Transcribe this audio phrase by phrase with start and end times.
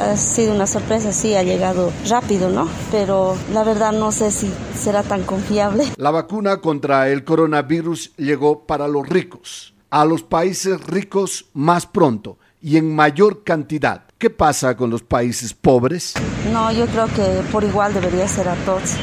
[0.00, 2.68] Ha sido una sorpresa, sí, ha llegado rápido, ¿no?
[2.90, 5.84] Pero la verdad no sé si será tan confiable.
[5.96, 12.38] La vacuna contra el coronavirus llegó para los ricos, a los países ricos más pronto
[12.62, 14.04] y en mayor cantidad.
[14.18, 16.14] ¿Qué pasa con los países pobres?
[16.52, 18.94] No, yo creo que por igual debería ser a todos.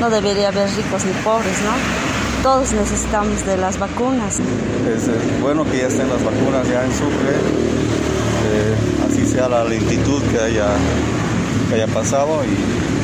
[0.00, 2.42] No debería haber ricos ni pobres, ¿no?
[2.42, 4.38] Todos necesitamos de las vacunas.
[4.38, 7.34] Es bueno que ya estén las vacunas ya en Sucre,
[8.46, 8.74] eh,
[9.06, 10.68] así sea la lentitud que haya,
[11.68, 12.96] que haya pasado y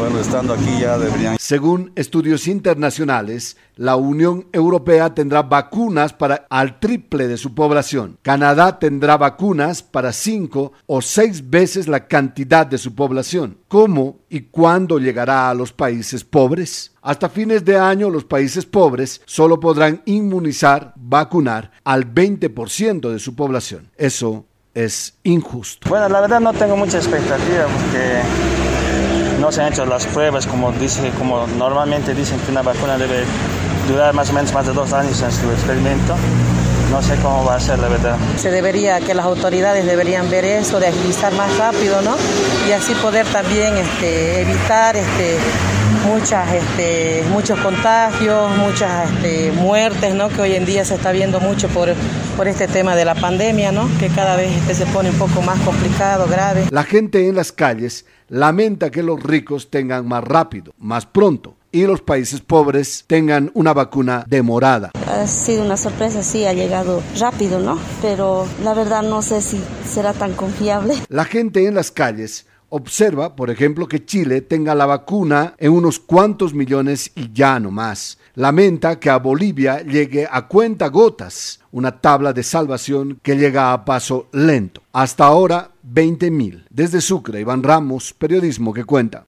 [0.00, 1.36] bueno, estando aquí ya deberían...
[1.38, 8.16] Según estudios internacionales, la Unión Europea tendrá vacunas para al triple de su población.
[8.22, 13.58] Canadá tendrá vacunas para cinco o seis veces la cantidad de su población.
[13.68, 16.92] ¿Cómo y cuándo llegará a los países pobres?
[17.02, 23.34] Hasta fines de año los países pobres solo podrán inmunizar, vacunar al 20% de su
[23.34, 23.90] población.
[23.98, 25.88] Eso es injusto.
[25.88, 28.22] Bueno, la verdad no tengo mucha expectativa porque
[29.40, 33.24] no se han hecho las pruebas como, dice, como normalmente dicen que una vacuna debe
[33.88, 36.14] durar más o menos más de dos años en su experimento.
[36.90, 38.16] No sé cómo va a ser, la verdad.
[38.36, 42.16] Se debería, que las autoridades deberían ver eso, de agilizar más rápido, ¿no?
[42.68, 45.38] Y así poder también este, evitar este,
[46.04, 50.30] muchas, este, muchos contagios, muchas este, muertes, ¿no?
[50.30, 51.94] Que hoy en día se está viendo mucho por,
[52.40, 53.86] por este tema de la pandemia, ¿no?
[53.98, 56.68] Que cada vez este, se pone un poco más complicado, grave.
[56.70, 61.82] La gente en las calles lamenta que los ricos tengan más rápido, más pronto y
[61.82, 64.90] los países pobres tengan una vacuna demorada.
[65.06, 67.78] Ha sido una sorpresa, sí, ha llegado rápido, ¿no?
[68.00, 70.94] Pero la verdad no sé si será tan confiable.
[71.10, 75.98] La gente en las calles observa, por ejemplo, que Chile tenga la vacuna en unos
[75.98, 78.18] cuantos millones y ya no más.
[78.34, 83.84] Lamenta que a Bolivia llegue a cuenta gotas, una tabla de salvación que llega a
[83.84, 84.82] paso lento.
[84.92, 86.64] Hasta ahora, 20.000.
[86.70, 89.18] Desde Sucre, Iván Ramos, periodismo que cuenta.